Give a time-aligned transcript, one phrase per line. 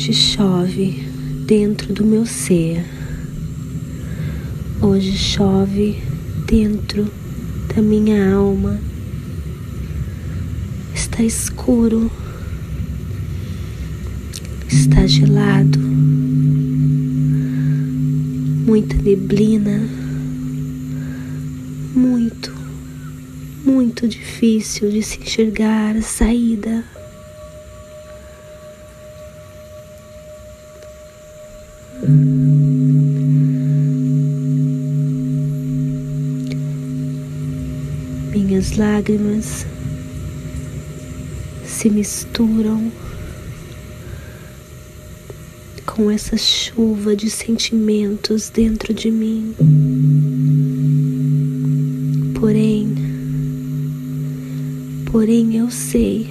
[0.00, 1.06] Hoje chove
[1.44, 2.82] dentro do meu ser.
[4.80, 5.98] Hoje chove
[6.46, 7.06] dentro
[7.68, 8.80] da minha alma.
[10.94, 12.10] Está escuro.
[14.66, 15.78] Está gelado.
[18.64, 19.86] Muita neblina.
[21.94, 22.50] Muito,
[23.66, 26.99] muito difícil de se enxergar a saída.
[38.50, 39.64] Minhas lágrimas
[41.64, 42.90] se misturam
[45.86, 49.54] com essa chuva de sentimentos dentro de mim.
[52.40, 52.92] Porém,
[55.12, 56.28] porém eu sei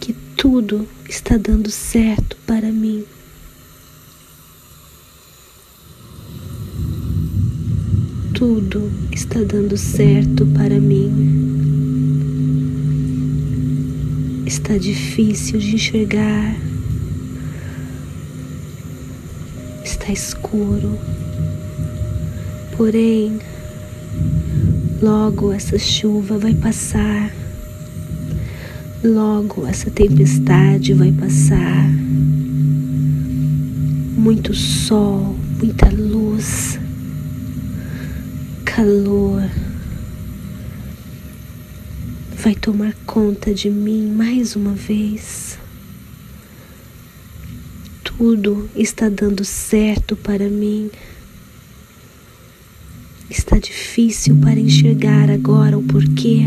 [0.00, 3.04] que tudo está dando certo para mim.
[8.40, 11.52] Tudo está dando certo para mim.
[14.46, 16.56] Está difícil de enxergar,
[19.84, 20.98] está escuro,
[22.78, 23.38] porém,
[25.02, 27.30] logo essa chuva vai passar,
[29.04, 31.90] logo essa tempestade vai passar.
[34.16, 36.78] Muito sol, muita luz
[38.76, 39.42] calor
[42.36, 45.58] vai tomar conta de mim mais uma vez.
[48.04, 50.88] Tudo está dando certo para mim.
[53.28, 56.44] Está difícil para enxergar agora o porquê.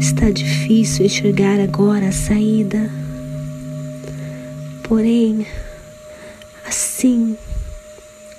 [0.00, 2.90] Está difícil enxergar agora a saída.
[4.84, 5.46] Porém,
[6.66, 7.36] assim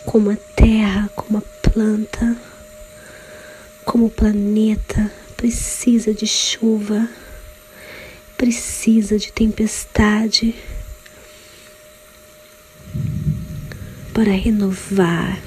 [0.06, 2.38] como a terra, como a planta,
[3.84, 7.10] como o planeta precisa de chuva,
[8.38, 10.56] precisa de tempestade
[14.14, 15.42] para renovar,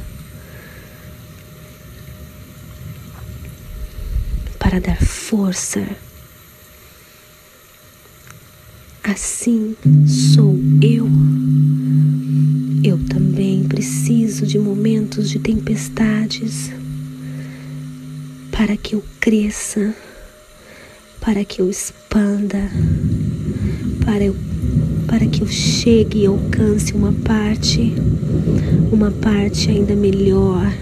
[4.58, 5.82] para dar força.
[9.02, 9.74] Assim
[10.34, 11.08] sou eu.
[13.76, 16.72] Preciso de momentos de tempestades
[18.50, 19.94] para que eu cresça,
[21.20, 22.70] para que eu expanda,
[24.02, 24.34] para, eu,
[25.06, 27.92] para que eu chegue e alcance uma parte,
[28.90, 30.72] uma parte ainda melhor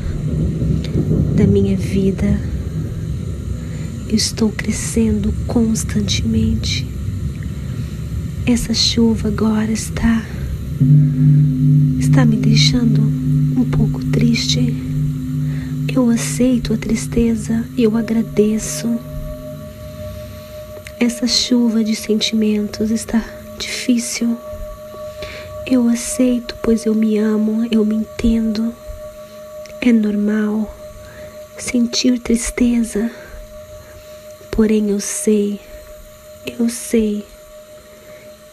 [1.34, 2.40] da minha vida.
[4.08, 6.86] Eu estou crescendo constantemente.
[8.46, 10.24] Essa chuva agora está
[11.98, 14.74] está me deixando um pouco triste.
[15.94, 18.98] Eu aceito a tristeza, eu agradeço.
[21.00, 23.24] Essa chuva de sentimentos está
[23.58, 24.36] difícil.
[25.66, 28.74] Eu aceito, pois eu me amo, eu me entendo.
[29.80, 30.74] É normal
[31.58, 33.10] sentir tristeza,
[34.50, 35.60] porém eu sei,
[36.58, 37.24] eu sei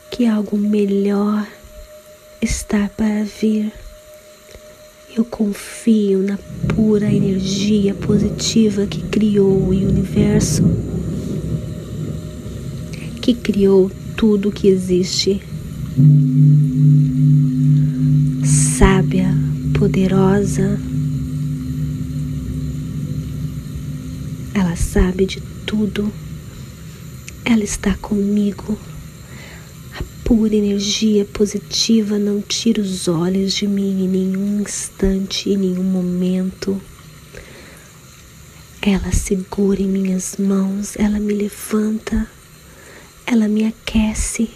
[0.10, 1.48] que algo melhor
[2.42, 3.72] está para vir.
[5.16, 6.40] Eu confio na
[6.74, 10.64] pura energia positiva que criou o universo,
[13.22, 15.42] que criou tudo que existe.
[18.44, 19.28] Sábia,
[19.78, 20.80] poderosa,
[24.54, 26.12] ela sabe de tudo,
[27.46, 28.78] ela está comigo
[30.34, 36.82] pura energia positiva não tira os olhos de mim em nenhum instante, em nenhum momento.
[38.82, 42.32] Ela segura em minhas mãos, ela me levanta,
[43.26, 44.50] ela me aquece,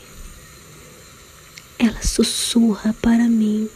[1.78, 3.70] ela sussurra para mim.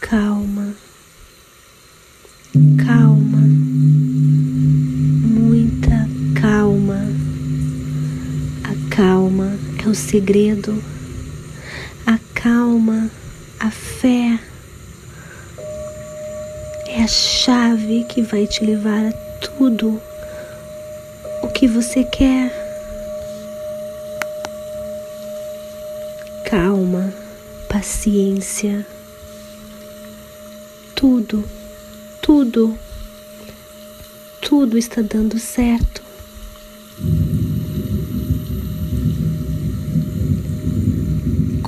[0.00, 0.76] Calma,
[10.16, 10.82] segredo,
[12.06, 13.10] a calma,
[13.60, 14.40] a fé
[16.86, 19.12] é a chave que vai te levar a
[19.46, 20.00] tudo
[21.42, 22.50] o que você quer.
[26.46, 27.12] Calma,
[27.68, 28.86] paciência,
[30.94, 31.44] tudo,
[32.22, 32.74] tudo,
[34.40, 36.05] tudo está dando certo.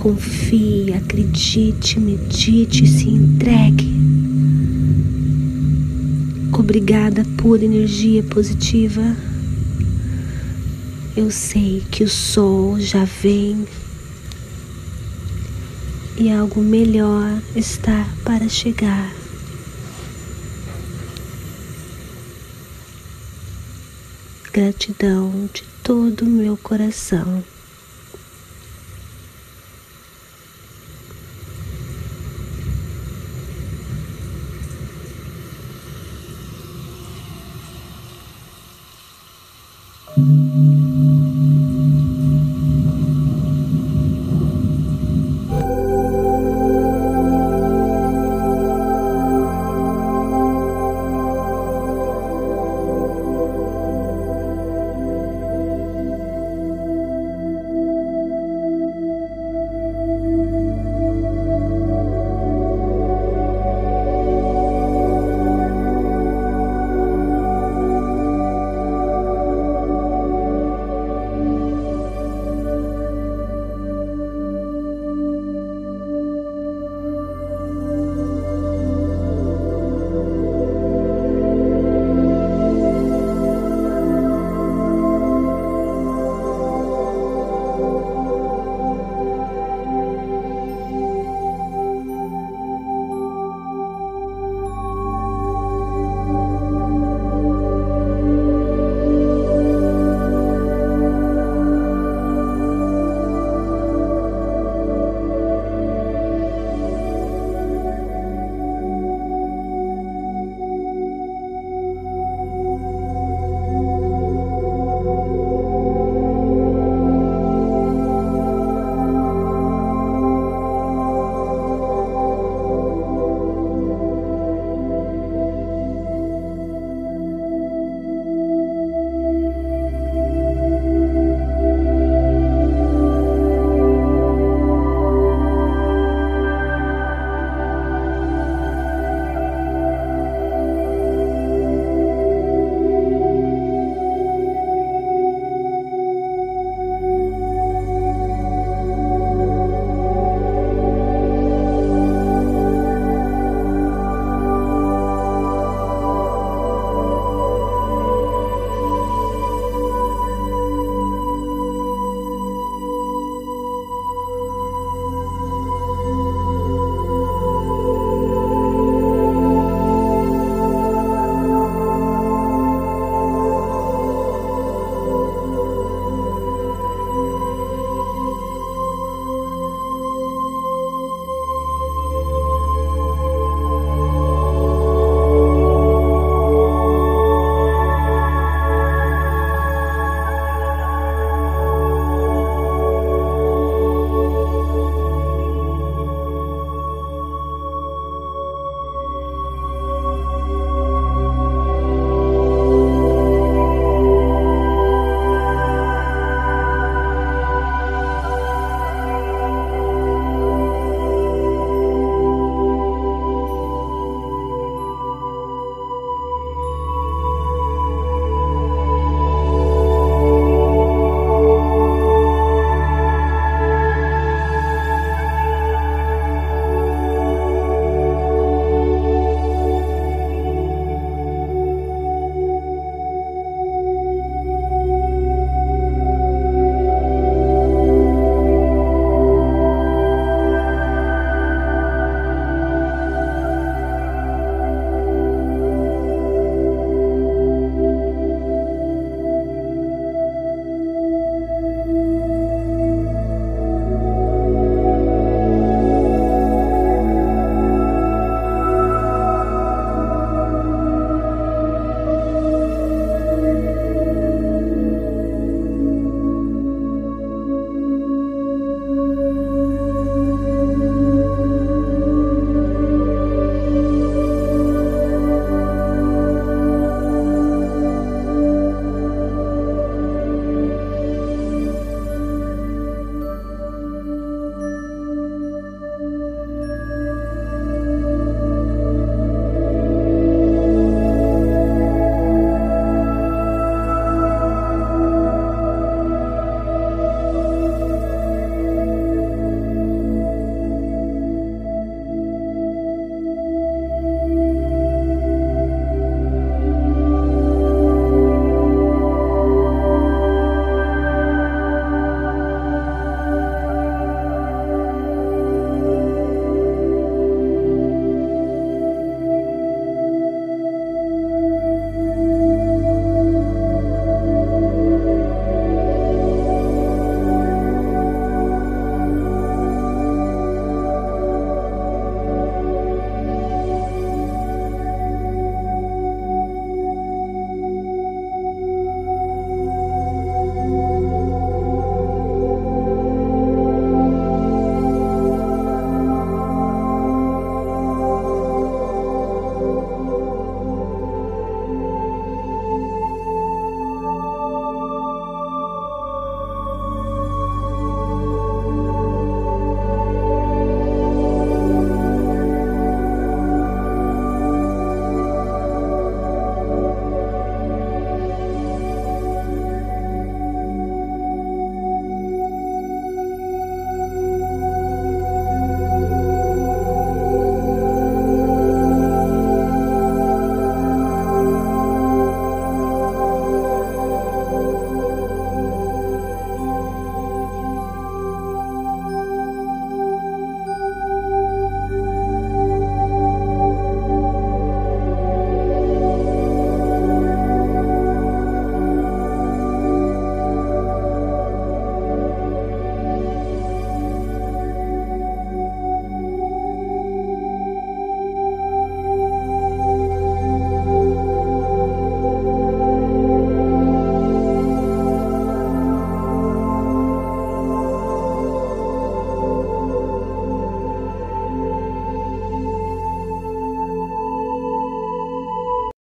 [0.08, 3.92] Confie, acredite, medite, se entregue.
[6.50, 9.14] Obrigada por energia positiva.
[11.14, 13.68] Eu sei que o sol já vem
[16.16, 19.14] e algo melhor está para chegar.
[24.50, 27.44] Gratidão de todo o meu coração.